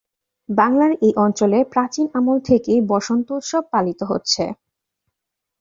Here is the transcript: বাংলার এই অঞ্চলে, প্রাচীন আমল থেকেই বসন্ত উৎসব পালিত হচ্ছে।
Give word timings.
বাংলার 0.49 0.91
এই 1.01 1.13
অঞ্চলে, 1.17 1.59
প্রাচীন 1.73 2.05
আমল 2.13 2.37
থেকেই 2.45 2.79
বসন্ত 2.91 3.27
উৎসব 3.31 3.63
পালিত 3.73 3.99
হচ্ছে। 4.03 4.43